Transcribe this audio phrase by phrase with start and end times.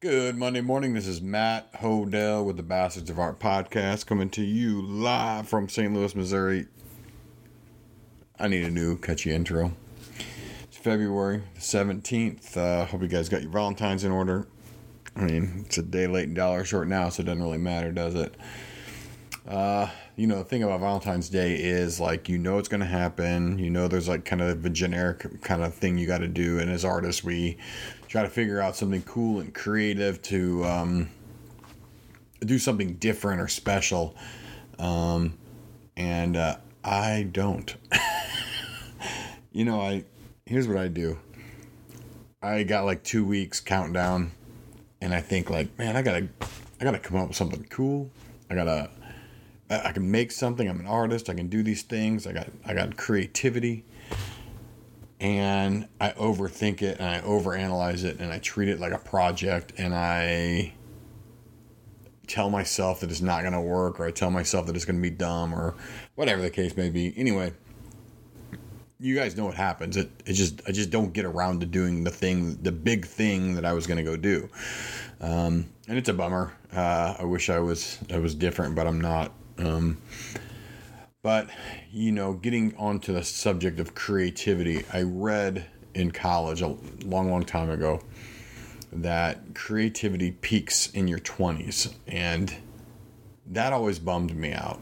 [0.00, 0.94] Good Monday morning.
[0.94, 5.68] This is Matt Hodel with the Bastards of Art podcast coming to you live from
[5.68, 5.92] St.
[5.92, 6.68] Louis, Missouri.
[8.38, 9.72] I need a new catchy intro.
[10.62, 12.56] It's February the 17th.
[12.56, 14.46] Uh, hope you guys got your Valentine's in order.
[15.16, 17.90] I mean, it's a day late and dollar short now, so it doesn't really matter,
[17.90, 18.36] does it?
[19.48, 22.86] Uh, you know, the thing about Valentine's Day is like, you know, it's going to
[22.86, 23.58] happen.
[23.58, 26.60] You know, there's like kind of a generic kind of thing you got to do.
[26.60, 27.56] And as artists, we
[28.08, 31.10] try to figure out something cool and creative to um,
[32.40, 34.16] do something different or special.
[34.78, 35.38] Um,
[35.96, 37.74] and uh, I don't.
[39.52, 40.04] you know, I
[40.46, 41.18] here's what I do.
[42.40, 44.32] I got like two weeks countdown,
[45.00, 46.28] and I think like, man, I gotta,
[46.80, 48.10] I gotta come up with something cool.
[48.48, 48.90] I gotta,
[49.68, 50.68] I can make something.
[50.68, 51.28] I'm an artist.
[51.28, 52.26] I can do these things.
[52.26, 53.84] I got, I got creativity
[55.20, 59.72] and I overthink it and I overanalyze it and I treat it like a project
[59.76, 60.74] and I
[62.26, 64.96] tell myself that it's not going to work or I tell myself that it's going
[64.96, 65.74] to be dumb or
[66.14, 67.12] whatever the case may be.
[67.16, 67.52] Anyway,
[69.00, 69.96] you guys know what happens.
[69.96, 73.54] It, it just I just don't get around to doing the thing, the big thing
[73.54, 74.48] that I was going to go do,
[75.20, 76.52] um, and it's a bummer.
[76.72, 79.32] Uh, I wish I was I was different, but I'm not.
[79.58, 79.98] Um,
[81.22, 81.50] but,
[81.90, 87.44] you know, getting onto the subject of creativity, I read in college a long, long
[87.44, 88.00] time ago
[88.92, 91.92] that creativity peaks in your 20s.
[92.06, 92.54] And
[93.46, 94.80] that always bummed me out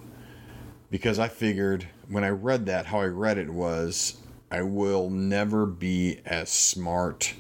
[0.90, 4.18] because I figured when I read that, how I read it was
[4.50, 7.34] I will never be as smart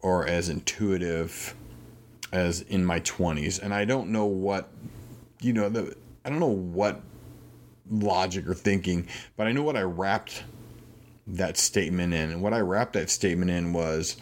[0.00, 1.54] or as intuitive
[2.32, 3.60] as in my 20s.
[3.60, 4.70] And I don't know what,
[5.40, 7.02] you know, the, I don't know what
[7.90, 10.44] logic or thinking, but I know what I wrapped
[11.26, 12.30] that statement in.
[12.30, 14.16] And what I wrapped that statement in was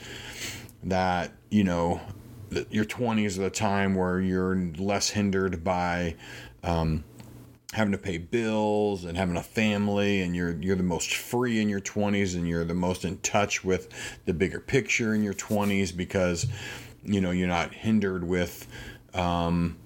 [0.84, 2.00] that, you know,
[2.70, 6.16] your 20s are the time where you're less hindered by
[6.62, 7.04] um,
[7.72, 11.68] having to pay bills and having a family and you're you're the most free in
[11.68, 13.88] your 20s and you're the most in touch with
[14.24, 16.46] the bigger picture in your 20s because
[17.04, 18.66] you know you're not hindered with
[19.14, 19.76] um,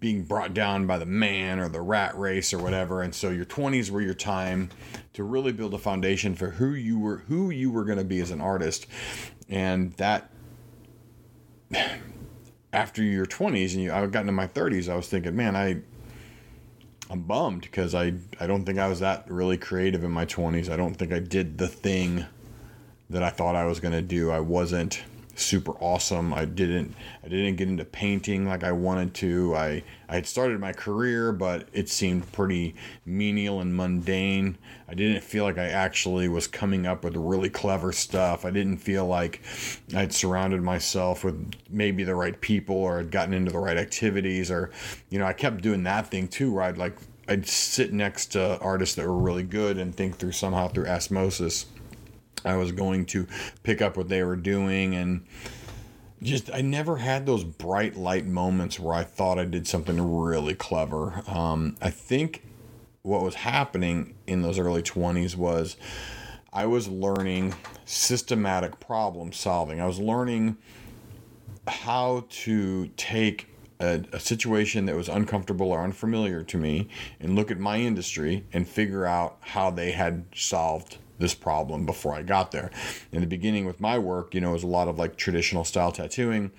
[0.00, 3.02] being brought down by the man or the rat race or whatever.
[3.02, 4.70] And so your 20s were your time
[5.14, 8.20] to really build a foundation for who you were who you were going to be
[8.20, 8.86] as an artist.
[9.48, 10.30] And that
[12.72, 15.80] after your 20s and you I got into my 30s I was thinking man I
[17.10, 20.68] I'm bummed because I I don't think I was that really creative in my 20s
[20.70, 22.26] I don't think I did the thing
[23.10, 24.30] that I thought I was going to do.
[24.30, 25.02] I wasn't
[25.38, 26.32] super awesome.
[26.34, 26.94] I didn't
[27.24, 29.54] I didn't get into painting like I wanted to.
[29.54, 34.58] I I had started my career, but it seemed pretty menial and mundane.
[34.88, 38.44] I didn't feel like I actually was coming up with really clever stuff.
[38.44, 39.42] I didn't feel like
[39.94, 44.50] I'd surrounded myself with maybe the right people or had gotten into the right activities
[44.50, 44.70] or
[45.10, 46.96] you know, I kept doing that thing too where I'd like
[47.28, 51.66] I'd sit next to artists that were really good and think through somehow through osmosis
[52.44, 53.26] I was going to
[53.62, 55.26] pick up what they were doing and
[56.22, 60.54] just I never had those bright light moments where I thought I did something really
[60.54, 61.22] clever.
[61.28, 62.42] Um, I think
[63.02, 65.76] what was happening in those early 20s was
[66.52, 67.54] I was learning
[67.84, 69.80] systematic problem solving.
[69.80, 70.56] I was learning
[71.66, 73.46] how to take
[73.80, 76.88] a, a, situation that was uncomfortable or unfamiliar to me
[77.20, 82.14] and look at my industry and figure out how they had solved this problem before
[82.14, 82.70] I got there.
[83.12, 85.64] In the beginning with my work, you know, it was a lot of like traditional
[85.64, 86.50] style tattooing.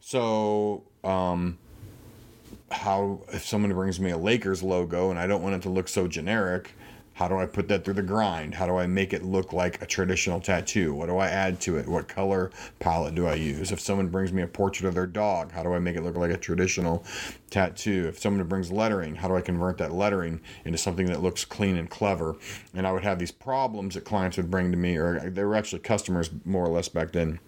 [0.00, 1.58] So, um,
[2.70, 5.88] how if someone brings me a Lakers logo and I don't want it to look
[5.88, 6.72] so generic,
[7.14, 8.54] how do I put that through the grind?
[8.54, 10.94] How do I make it look like a traditional tattoo?
[10.94, 11.86] What do I add to it?
[11.86, 13.70] What color palette do I use?
[13.70, 16.16] If someone brings me a portrait of their dog, how do I make it look
[16.16, 17.04] like a traditional
[17.50, 18.06] tattoo?
[18.08, 21.76] If someone brings lettering, how do I convert that lettering into something that looks clean
[21.76, 22.36] and clever?
[22.74, 25.54] And I would have these problems that clients would bring to me, or they were
[25.54, 27.40] actually customers more or less back then.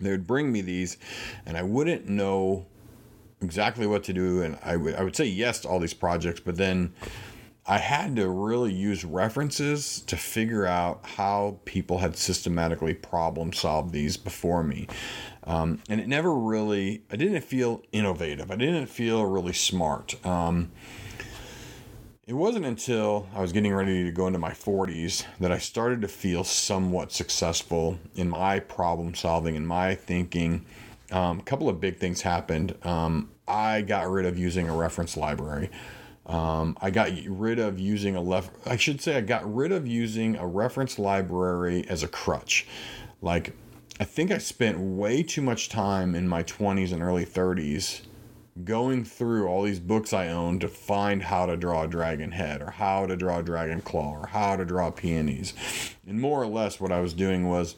[0.00, 0.98] They would bring me these,
[1.46, 2.66] and I wouldn't know
[3.40, 4.42] exactly what to do.
[4.42, 6.92] And I would, I would say yes to all these projects, but then
[7.70, 13.92] I had to really use references to figure out how people had systematically problem solved
[13.92, 14.88] these before me.
[15.44, 18.50] Um, and it never really, I didn't feel innovative.
[18.50, 20.14] I didn't feel really smart.
[20.24, 20.70] Um,
[22.26, 26.00] it wasn't until I was getting ready to go into my 40s that I started
[26.00, 30.64] to feel somewhat successful in my problem solving and my thinking.
[31.10, 32.74] Um, a couple of big things happened.
[32.82, 35.68] Um, I got rid of using a reference library.
[36.28, 38.50] Um, I got rid of using a left.
[38.66, 42.66] I should say I got rid of using a reference library as a crutch.
[43.22, 43.54] Like
[43.98, 48.02] I think I spent way too much time in my 20s and early 30s
[48.64, 52.60] going through all these books I owned to find how to draw a dragon head
[52.60, 55.54] or how to draw a dragon claw or how to draw peonies.
[56.06, 57.76] And more or less, what I was doing was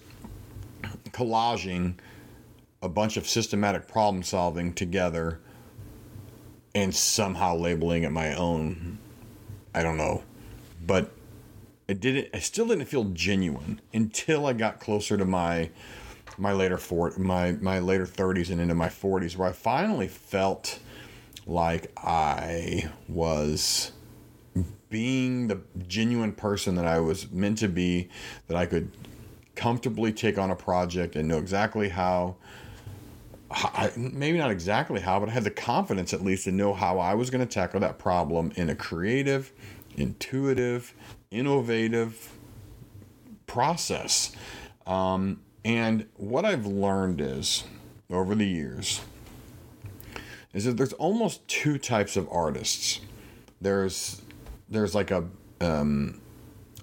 [1.11, 1.95] collaging
[2.83, 5.41] a bunch of systematic problem solving together
[6.75, 8.99] and somehow labeling it my own.
[9.75, 10.23] I don't know.
[10.87, 11.11] But
[11.89, 15.71] it didn't I still didn't feel genuine until I got closer to my
[16.39, 20.79] my later four, my my later 30s and into my 40s where I finally felt
[21.47, 23.93] like I was
[24.89, 28.09] being the genuine person that I was meant to be
[28.49, 28.91] that I could
[29.55, 32.37] comfortably take on a project and know exactly how
[33.51, 36.99] I, maybe not exactly how, but I had the confidence at least to know how
[36.99, 39.53] I was going to tackle that problem in a creative,
[39.97, 40.95] intuitive,
[41.31, 42.33] innovative
[43.47, 44.33] process.
[44.87, 47.65] Um, and what I've learned is
[48.09, 49.01] over the years
[50.53, 53.01] is that there's almost two types of artists.
[53.61, 54.23] There's
[54.69, 55.29] there's like a
[55.61, 56.21] um,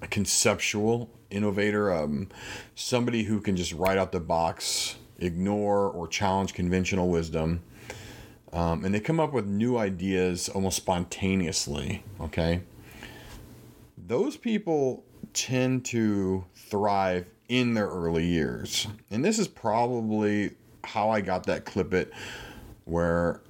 [0.01, 2.29] a conceptual innovator, um,
[2.75, 7.61] somebody who can just write out the box, ignore or challenge conventional wisdom,
[8.53, 12.03] um, and they come up with new ideas almost spontaneously.
[12.19, 12.61] Okay,
[13.97, 15.03] those people
[15.33, 18.87] tend to thrive in their early years.
[19.11, 20.51] And this is probably
[20.83, 22.11] how I got that clip it
[22.85, 23.41] where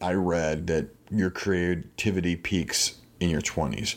[0.00, 3.96] I read that your creativity peaks in your 20s.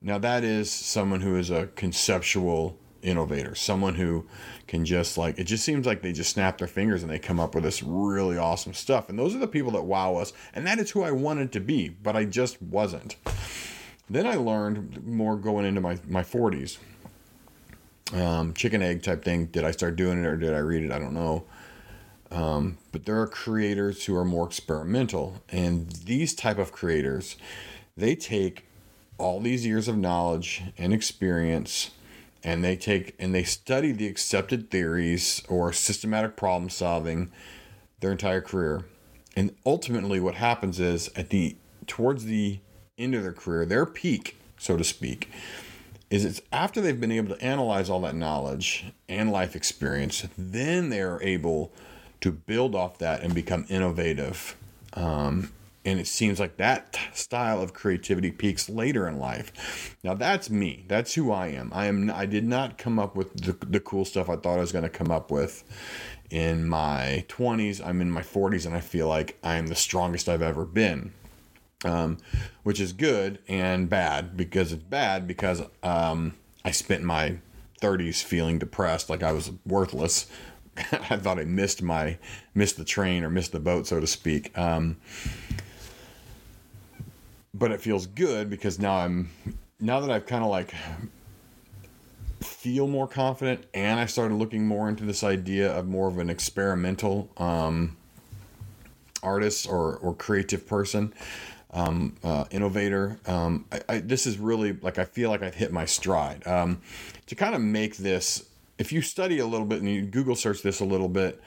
[0.00, 4.26] Now, that is someone who is a conceptual innovator, someone who
[4.66, 7.38] can just like, it just seems like they just snap their fingers and they come
[7.38, 9.08] up with this really awesome stuff.
[9.08, 10.32] And those are the people that wow us.
[10.52, 13.16] And that is who I wanted to be, but I just wasn't.
[14.08, 16.78] Then I learned more going into my, my 40s
[18.12, 19.46] um, chicken egg type thing.
[19.46, 20.92] Did I start doing it or did I read it?
[20.92, 21.44] I don't know.
[22.30, 27.36] Um, but there are creators who are more experimental, and these type of creators,
[27.96, 28.66] they take
[29.18, 31.90] all these years of knowledge and experience,
[32.44, 37.32] and they take and they study the accepted theories or systematic problem solving
[38.00, 38.84] their entire career.
[39.34, 41.56] And ultimately, what happens is at the
[41.86, 42.60] towards the
[42.98, 45.30] end of their career, their peak, so to speak,
[46.10, 50.90] is it's after they've been able to analyze all that knowledge and life experience, then
[50.90, 51.72] they are able
[52.20, 54.54] to build off that and become innovative.
[54.92, 55.50] Um,
[55.84, 59.96] and it seems like that style of creativity peaks later in life.
[60.02, 60.84] Now that's me.
[60.88, 61.70] That's who I am.
[61.74, 62.10] I am.
[62.10, 64.84] I did not come up with the, the cool stuff I thought I was going
[64.84, 65.64] to come up with
[66.30, 67.84] in my 20s.
[67.86, 71.12] I'm in my 40s, and I feel like I am the strongest I've ever been
[71.84, 72.18] um,
[72.62, 76.34] which is good and bad because it's bad because um,
[76.64, 77.38] I spent my
[77.80, 80.26] 30s feeling depressed, like I was worthless.
[80.92, 82.18] I thought I missed my
[82.54, 84.56] missed the train or missed the boat, so to speak.
[84.58, 84.96] Um,
[87.54, 89.30] but it feels good because now I'm
[89.80, 90.74] now that I've kind of like
[92.40, 96.28] feel more confident and I started looking more into this idea of more of an
[96.28, 97.96] experimental um,
[99.22, 101.14] artist or, or creative person
[101.72, 103.18] um, uh, innovator.
[103.26, 106.46] Um, I, I, this is really like I feel like I've hit my stride.
[106.46, 106.80] Um,
[107.26, 108.48] to kind of make this,
[108.78, 111.40] if you study a little bit and you Google search this a little bit,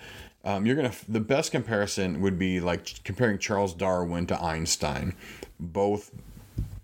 [0.44, 0.94] um, you're gonna.
[1.10, 5.14] The best comparison would be like comparing Charles Darwin to Einstein.
[5.60, 6.12] Both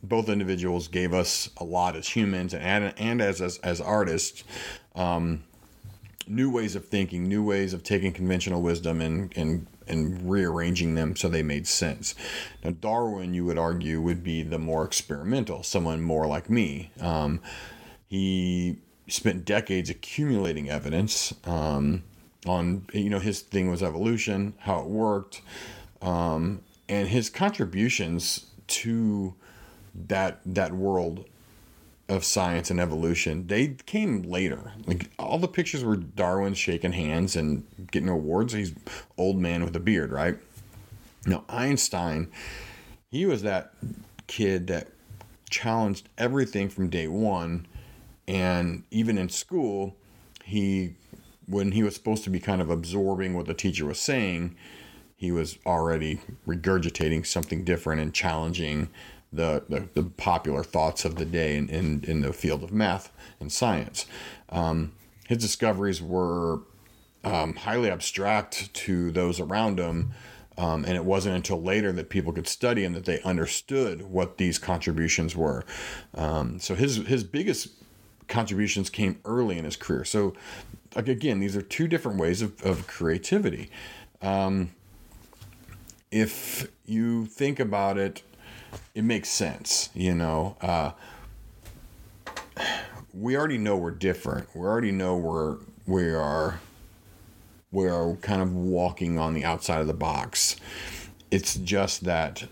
[0.02, 4.44] both individuals gave us a lot as humans and and as as, as artists.
[4.96, 5.44] Um,
[6.28, 11.16] new ways of thinking, new ways of taking conventional wisdom and, and and rearranging them
[11.16, 12.16] so they made sense.
[12.64, 16.92] Now, Darwin, you would argue, would be the more experimental, someone more like me.
[17.02, 17.42] Um,
[18.08, 18.78] he
[19.08, 22.04] spent decades accumulating evidence um,
[22.46, 25.42] on, you know, his thing was evolution, how it worked,
[26.02, 29.36] um, and his contributions to
[29.96, 31.26] that that world
[32.10, 34.74] of science and evolution, they came later.
[34.86, 38.54] Like all the pictures were Darwin shaking hands and getting awards.
[38.54, 38.74] He's
[39.18, 40.38] old man with a beard, right?
[41.26, 42.30] Now Einstein,
[43.10, 43.74] he was that
[44.28, 44.90] kid that
[45.50, 47.68] challenged everything from day one,
[48.28, 49.96] and even in school,
[50.44, 50.96] he
[51.46, 54.56] when he was supposed to be kind of absorbing what the teacher was saying,
[55.24, 58.90] he was already regurgitating something different and challenging
[59.32, 63.10] the, the, the, popular thoughts of the day in, in, in the field of math
[63.40, 64.06] and science.
[64.50, 64.92] Um,
[65.30, 66.60] his discoveries were
[67.24, 70.12] um, highly abstract to those around him.
[70.58, 74.38] Um, and it wasn't until later that people could study and that they understood what
[74.38, 75.64] these contributions were.
[76.16, 77.70] Um, so his his biggest
[78.28, 80.04] contributions came early in his career.
[80.04, 80.34] So,
[80.98, 83.72] again, these are two different ways of, of creativity.
[84.22, 84.72] Um,
[86.14, 88.22] if you think about it,
[88.94, 90.56] it makes sense, you know.
[90.62, 90.92] Uh,
[93.14, 94.48] we already know we're different.
[94.56, 96.60] We already know we're we are
[97.72, 100.56] we are kind of walking on the outside of the box.
[101.32, 102.44] It's just that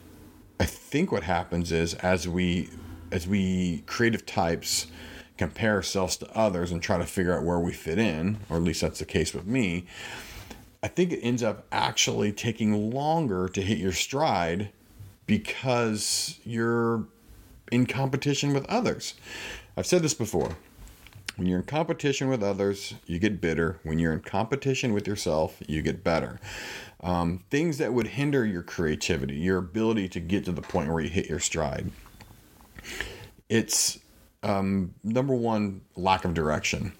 [0.59, 2.69] I think what happens is as we
[3.11, 4.87] as we creative types
[5.37, 8.63] compare ourselves to others and try to figure out where we fit in, or at
[8.63, 9.85] least that's the case with me,
[10.83, 14.71] I think it ends up actually taking longer to hit your stride
[15.27, 17.05] because you're
[17.71, 19.13] in competition with others.
[19.77, 20.57] I've said this before.
[21.37, 23.79] When you're in competition with others, you get bitter.
[23.83, 26.39] When you're in competition with yourself, you get better.
[27.01, 31.01] Um, things that would hinder your creativity, your ability to get to the point where
[31.01, 31.89] you hit your stride.
[33.49, 33.99] It's
[34.43, 36.93] um, number one, lack of direction.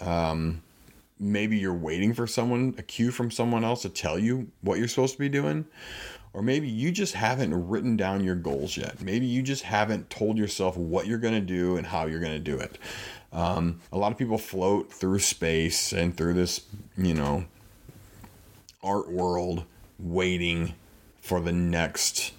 [0.00, 0.62] Um,
[1.18, 4.88] maybe you're waiting for someone, a cue from someone else to tell you what you're
[4.88, 5.66] supposed to be doing.
[6.32, 9.00] Or maybe you just haven't written down your goals yet.
[9.00, 12.32] Maybe you just haven't told yourself what you're going to do and how you're going
[12.32, 12.78] to do it.
[13.32, 16.60] Um, a lot of people float through space and through this,
[16.96, 17.46] you know,
[18.82, 19.64] art world
[19.98, 20.74] waiting
[21.20, 22.32] for the next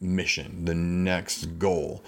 [0.00, 2.02] mission, the next goal.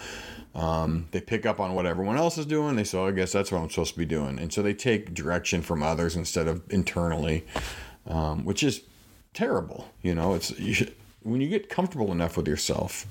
[0.54, 2.76] Um, they pick up on what everyone else is doing.
[2.76, 4.38] They say, oh, I guess that's what I'm supposed to be doing.
[4.38, 7.46] And so they take direction from others instead of internally,
[8.06, 8.82] um, which is
[9.32, 9.88] terrible.
[10.02, 13.06] You know, it's you should, when you get comfortable enough with yourself,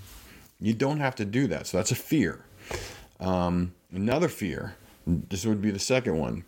[0.59, 1.67] you don't have to do that.
[1.67, 2.43] So that's a fear.
[3.19, 4.75] Um, another fear,
[5.07, 6.43] this would be the second one,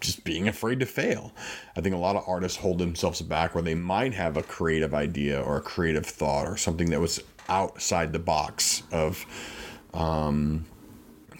[0.00, 1.32] just being afraid to fail.
[1.76, 4.94] I think a lot of artists hold themselves back where they might have a creative
[4.94, 9.26] idea or a creative thought or something that was outside the box of
[9.94, 10.64] um,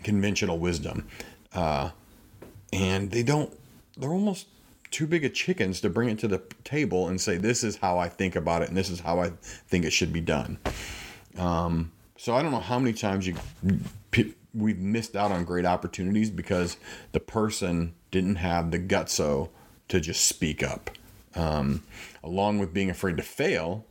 [0.03, 1.07] conventional wisdom.
[1.55, 1.91] Uh,
[2.73, 3.53] and they don't,
[3.97, 4.47] they're almost
[4.91, 7.99] too big of chickens to bring it to the table and say, this is how
[7.99, 9.31] I think about it and this is how I
[9.69, 10.59] think it should be done.
[11.39, 13.35] Um, so I don't know how many times you
[14.55, 16.77] we've missed out on great opportunities because
[17.13, 19.49] the person didn't have the gutso
[19.89, 20.91] to just speak up.
[21.35, 21.85] Um,
[22.25, 23.87] along with being afraid to fail,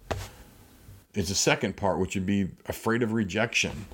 [1.14, 3.86] is the second part, which would be afraid of rejection.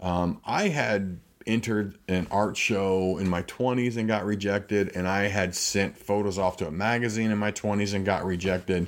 [0.00, 5.28] Um, I had entered an art show in my 20s and got rejected, and I
[5.28, 8.86] had sent photos off to a magazine in my 20s and got rejected.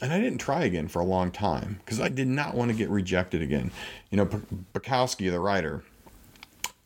[0.00, 2.76] And I didn't try again for a long time because I did not want to
[2.76, 3.70] get rejected again.
[4.10, 5.82] You know, Bukowski, the writer,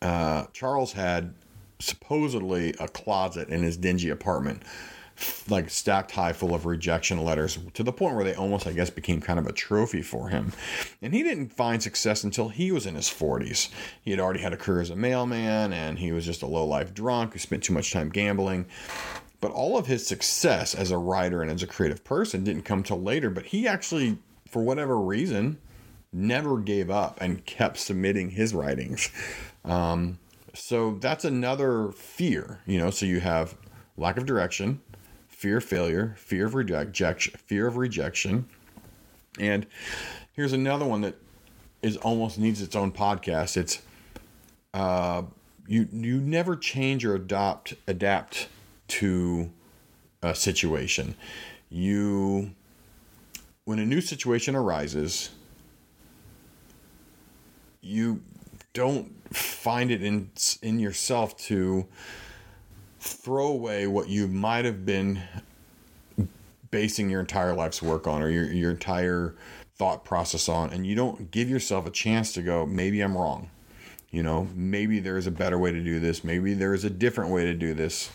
[0.01, 1.33] uh, Charles had
[1.79, 4.63] supposedly a closet in his dingy apartment
[5.49, 8.89] like stacked high full of rejection letters to the point where they almost, I guess,
[8.89, 10.53] became kind of a trophy for him.
[11.01, 13.69] And he didn't find success until he was in his 40s.
[14.01, 16.65] He had already had a career as a mailman and he was just a low
[16.65, 18.65] life drunk who spent too much time gambling.
[19.41, 22.83] But all of his success as a writer and as a creative person didn't come
[22.83, 23.29] till later.
[23.29, 24.17] But he actually,
[24.47, 25.59] for whatever reason,
[26.11, 29.09] never gave up and kept submitting his writings.
[29.63, 30.19] Um,
[30.53, 32.89] so that's another fear, you know.
[32.89, 33.55] So you have
[33.97, 34.81] lack of direction,
[35.35, 38.47] fear of failure, fear of rejection, fear of rejection.
[39.37, 39.65] And
[40.31, 41.15] here's another one that
[41.81, 43.57] is almost needs its own podcast.
[43.57, 43.81] It's
[44.73, 45.23] uh,
[45.67, 48.47] you you never change or adopt adapt
[48.87, 49.51] to
[50.21, 51.15] a situation.
[51.69, 52.51] You
[53.65, 55.31] when a new situation arises,
[57.81, 58.21] you
[58.73, 60.29] don't find it in
[60.61, 61.87] in yourself to
[63.05, 65.21] throw away what you might have been
[66.71, 69.35] basing your entire life's work on or your, your entire
[69.75, 73.49] thought process on and you don't give yourself a chance to go maybe i'm wrong.
[74.09, 76.23] You know maybe there's a better way to do this.
[76.23, 78.09] Maybe there is a different way to do this.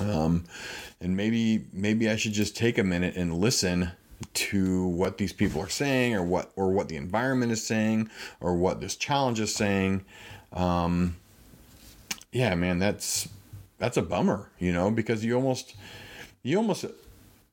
[0.00, 0.44] Um,
[1.00, 3.90] and maybe maybe i should just take a minute and listen
[4.32, 8.08] to what these people are saying or what or what the environment is saying
[8.40, 10.04] or what this challenge is saying.
[10.52, 11.16] Um,
[12.32, 13.28] yeah man that's
[13.80, 15.74] that's a bummer, you know, because you almost
[16.42, 16.84] you almost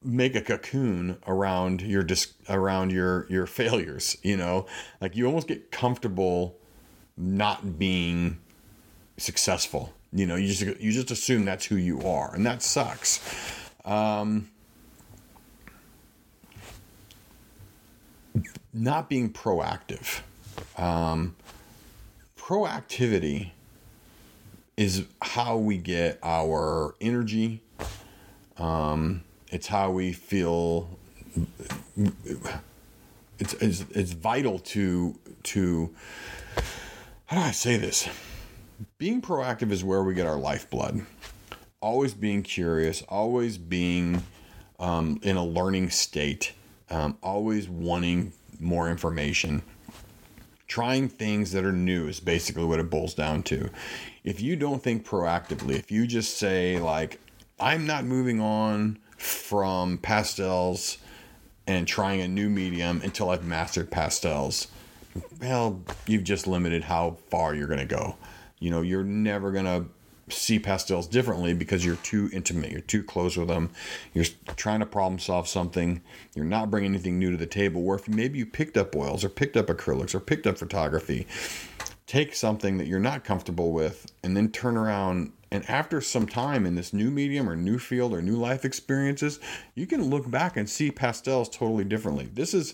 [0.03, 4.67] make a cocoon around your dis- around your your failures, you know?
[5.01, 6.55] Like you almost get comfortable
[7.15, 8.37] not being
[9.17, 9.93] successful.
[10.13, 13.19] You know, you just you just assume that's who you are, and that sucks.
[13.83, 14.49] Um,
[18.73, 20.21] not being proactive.
[20.77, 21.35] Um,
[22.37, 23.51] proactivity
[24.77, 27.61] is how we get our energy.
[28.57, 30.89] Um, it's how we feel.
[33.39, 35.93] It's, it's it's vital to to
[37.25, 38.07] how do I say this?
[38.97, 41.05] being proactive is where we get our lifeblood.
[41.81, 44.23] Always being curious, always being
[44.79, 46.53] um, in a learning state,
[46.89, 49.61] um, always wanting more information.
[50.67, 53.69] Trying things that are new is basically what it boils down to.
[54.27, 57.17] If you don't think proactively, if you just say, like,
[57.61, 60.97] I'm not moving on from pastels
[61.65, 64.67] and trying a new medium until I've mastered pastels,
[65.39, 68.17] well, you've just limited how far you're going to go.
[68.59, 69.85] You know, you're never going to
[70.29, 73.69] see pastels differently because you're too intimate, you're too close with them,
[74.13, 74.25] you're
[74.57, 76.01] trying to problem solve something,
[76.35, 77.81] you're not bringing anything new to the table.
[77.81, 81.27] Where if maybe you picked up oils or picked up acrylics or picked up photography,
[82.07, 86.65] take something that you're not comfortable with and then turn around and after some time
[86.65, 89.39] in this new medium or new field or new life experiences,
[89.75, 92.29] you can look back and see pastels totally differently.
[92.33, 92.73] This is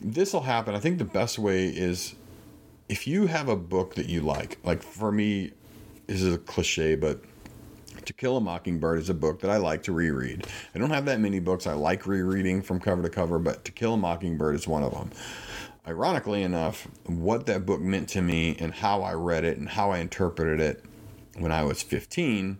[0.00, 0.74] this will happen.
[0.74, 2.14] I think the best way is
[2.88, 4.58] if you have a book that you like.
[4.64, 5.52] Like for me,
[6.08, 7.22] this is a cliche, but
[8.04, 10.46] To Kill a Mockingbird is a book that I like to reread.
[10.74, 13.72] I don't have that many books I like rereading from cover to cover, but To
[13.72, 15.10] Kill a Mockingbird is one of them.
[15.86, 19.90] Ironically enough, what that book meant to me and how I read it and how
[19.90, 20.84] I interpreted it
[21.36, 22.58] when I was 15,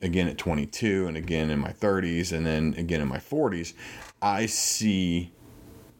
[0.00, 3.74] again at 22, and again in my 30s, and then again in my 40s,
[4.22, 5.32] I see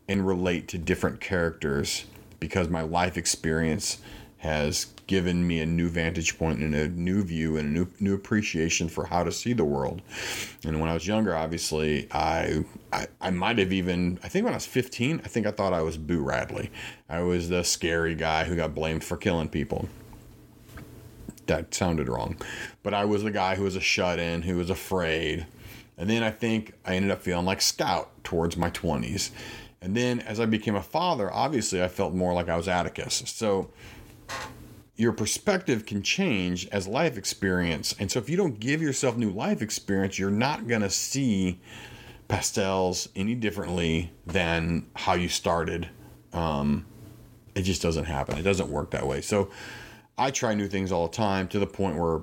[0.08, 2.06] and relate to different characters
[2.38, 3.98] because my life experience
[4.38, 8.14] has given me a new vantage point and a new view and a new new
[8.14, 10.00] appreciation for how to see the world.
[10.64, 14.54] And when I was younger, obviously, I I, I might have even I think when
[14.54, 16.70] I was 15, I think I thought I was Boo Radley.
[17.08, 19.88] I was the scary guy who got blamed for killing people.
[21.46, 22.36] That sounded wrong.
[22.84, 25.44] But I was the guy who was a shut-in, who was afraid.
[25.98, 29.30] And then I think I ended up feeling like Scout towards my 20s.
[29.82, 33.24] And then as I became a father, obviously I felt more like I was Atticus.
[33.26, 33.70] So
[35.00, 37.94] your perspective can change as life experience.
[37.98, 41.58] And so if you don't give yourself new life experience, you're not going to see
[42.28, 45.88] pastels any differently than how you started.
[46.34, 46.84] Um,
[47.54, 48.36] it just doesn't happen.
[48.36, 49.22] It doesn't work that way.
[49.22, 49.48] So
[50.18, 52.20] I try new things all the time to the point where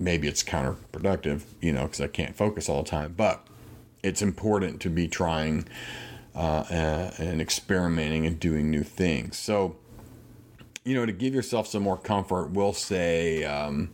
[0.00, 3.14] maybe it's counterproductive, you know, because I can't focus all the time.
[3.16, 3.46] But
[4.02, 5.68] it's important to be trying
[6.34, 9.36] uh, and experimenting and doing new things.
[9.38, 9.76] So,
[10.88, 13.90] you know, to give yourself some more comfort, we'll say um,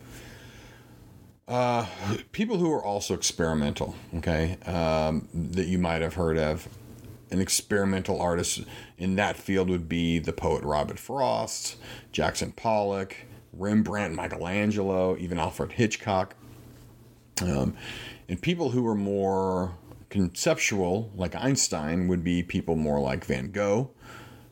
[1.48, 1.86] uh,
[2.30, 6.68] people who are also experimental, okay, um, that you might have heard of.
[7.30, 8.62] An experimental artist
[8.96, 11.76] in that field would be the poet Robert Frost,
[12.12, 13.16] Jackson Pollock,
[13.52, 16.36] Rembrandt, Michelangelo, even Alfred Hitchcock.
[17.42, 17.76] Um,
[18.28, 19.76] and people who are more
[20.10, 23.90] conceptual, like Einstein, would be people more like Van Gogh,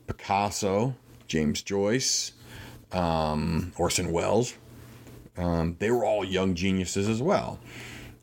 [0.07, 0.95] Picasso,
[1.33, 2.33] James Joyce,
[2.91, 4.53] um, Orson Welles.
[5.35, 7.59] Um, they were all young geniuses as well.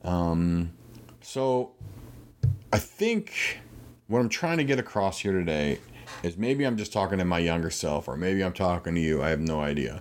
[0.04, 0.70] Um,
[1.20, 1.72] so
[2.72, 3.58] I think
[4.06, 5.80] what I'm trying to get across here today
[6.22, 9.24] is maybe I'm just talking to my younger self, or maybe I'm talking to you.
[9.24, 10.00] I have no idea.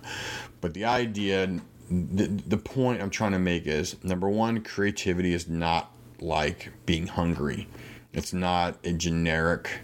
[0.60, 1.58] But the idea,
[1.90, 7.08] the, the point I'm trying to make is number one, creativity is not like being
[7.08, 7.66] hungry.
[8.12, 9.80] It's not a generic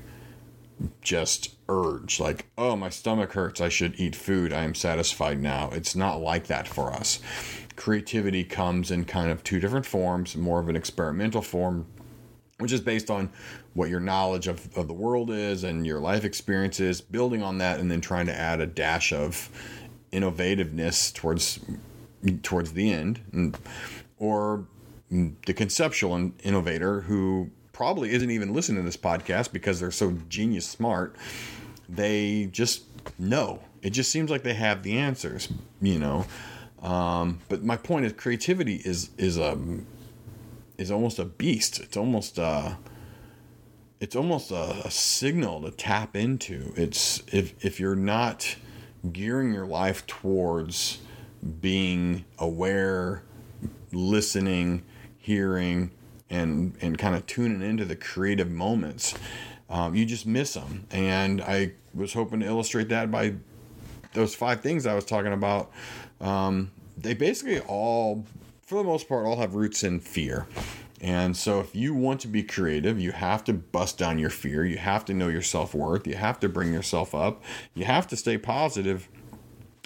[1.01, 5.71] just urge like, oh, my stomach hurts, I should eat food, I am satisfied now.
[5.73, 7.21] It's not like that for us.
[7.77, 11.87] Creativity comes in kind of two different forms, more of an experimental form,
[12.59, 13.31] which is based on
[13.75, 17.79] what your knowledge of, of the world is and your life experiences, building on that,
[17.79, 19.51] and then trying to add a dash of
[20.13, 21.61] innovativeness towards
[22.43, 23.59] towards the end.
[24.19, 24.67] Or
[25.11, 30.67] the conceptual innovator who probably isn't even listening to this podcast because they're so genius
[30.67, 31.15] smart.
[31.91, 32.85] They just
[33.19, 33.61] know.
[33.83, 36.25] It just seems like they have the answers, you know.
[36.83, 39.59] Um, but my point is, creativity is is a
[40.79, 41.79] is almost a beast.
[41.81, 42.79] It's almost a
[44.01, 46.73] it's almost a, a signal to tap into.
[46.77, 48.57] It's if if you're not
[49.13, 51.03] gearing your life towards
[51.61, 53.23] being aware,
[53.93, 54.83] listening,
[55.19, 55.91] hearing
[56.31, 59.15] and and kind of tuning into the creative moments
[59.69, 63.35] um, you just miss them and i was hoping to illustrate that by
[64.13, 65.71] those five things i was talking about.
[66.21, 68.25] Um, they basically all
[68.63, 70.47] for the most part all have roots in fear.
[71.01, 74.65] And so if you want to be creative you have to bust down your fear.
[74.65, 76.07] You have to know your self-worth.
[76.07, 77.43] You have to bring yourself up.
[77.75, 79.09] You have to stay positive.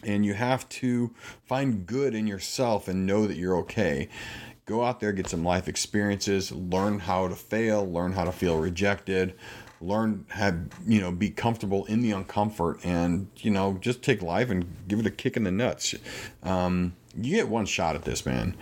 [0.03, 1.11] And you have to
[1.45, 4.09] find good in yourself and know that you're okay
[4.71, 8.57] Go out there, get some life experiences, learn how to fail, learn how to feel
[8.57, 9.35] rejected,
[9.81, 14.49] learn have you know be comfortable in the uncomfort and you know just take life
[14.49, 15.97] and give it a kick in the nuts.
[16.45, 18.57] Um, you get one shot at this man.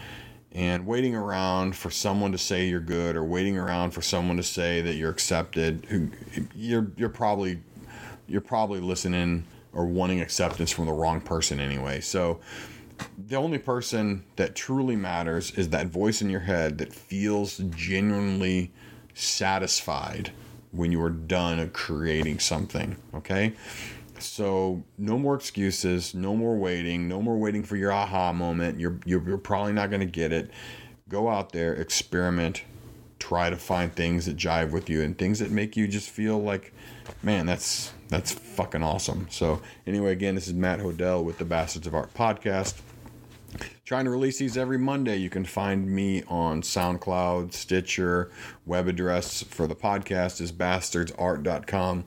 [0.52, 4.42] And waiting around for someone to say you're good or waiting around for someone to
[4.42, 5.86] say that you're accepted
[6.56, 7.60] you're you're probably
[8.26, 9.44] you're probably listening
[9.74, 12.00] or wanting acceptance from the wrong person anyway.
[12.00, 12.40] So
[13.26, 18.72] the only person that truly matters is that voice in your head that feels genuinely
[19.14, 20.32] satisfied
[20.72, 22.96] when you are done creating something.
[23.14, 23.54] Okay?
[24.18, 28.80] So no more excuses, no more waiting, no more waiting for your aha moment.
[28.80, 30.50] You're you're, you're probably not going to get it.
[31.08, 32.64] Go out there, experiment,
[33.18, 36.38] try to find things that jive with you and things that make you just feel
[36.38, 36.72] like,
[37.22, 39.28] man, that's that's fucking awesome.
[39.30, 42.74] So anyway, again, this is Matt Hodel with the Bastards of Art podcast.
[43.84, 45.16] Trying to release these every Monday.
[45.16, 48.30] You can find me on SoundCloud, Stitcher,
[48.66, 52.04] web address for the podcast is bastardsart.com.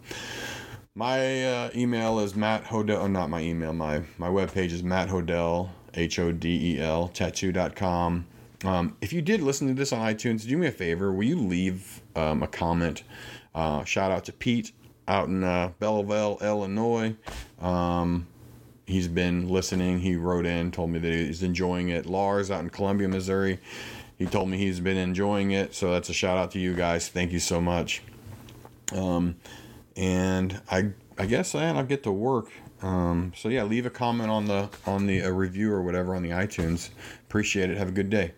[0.93, 5.10] My uh, email is Matt Hodel, oh, not my email, my, my webpage is Matt
[5.10, 8.25] Hodel, H O D E L, tattoo.com.
[8.63, 11.12] Um, if you did listen to this on iTunes, do me a favor.
[11.12, 13.04] Will you leave um, a comment?
[13.56, 14.73] Uh, shout out to Pete
[15.08, 17.15] out in uh, Belleville, Illinois.
[17.60, 18.27] Um,
[18.86, 20.00] he's been listening.
[20.00, 22.06] He wrote in, told me that he's enjoying it.
[22.06, 23.60] Lars out in Columbia, Missouri,
[24.17, 25.74] he told me he's been enjoying it.
[25.74, 27.08] So that's a shout out to you guys.
[27.08, 28.04] Thank you so much.
[28.94, 29.38] Um,
[29.96, 32.52] and I I guess and I'll get to work.
[32.82, 36.24] Um, so yeah, leave a comment on the on the a review or whatever on
[36.24, 36.89] the iTunes.
[37.28, 37.78] Appreciate it.
[37.78, 38.34] Have a good day.